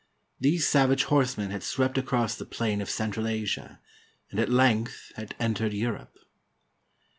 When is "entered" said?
5.39-5.73